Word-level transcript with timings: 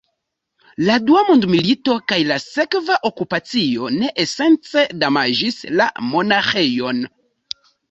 La 0.85 0.93
dua 1.09 1.19
mondmilito 1.27 1.97
kaj 2.11 2.17
la 2.29 2.37
sekva 2.45 2.97
okupacio 3.11 3.91
ne 3.99 4.11
esence 4.25 4.89
damaĝis 5.05 5.63
la 5.83 5.91
monaĥejon. 6.11 7.07